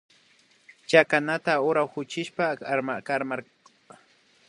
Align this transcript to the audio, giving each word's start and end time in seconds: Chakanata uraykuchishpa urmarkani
Chakanata 0.89 1.53
uraykuchishpa 1.69 2.45
urmarkani 2.71 3.47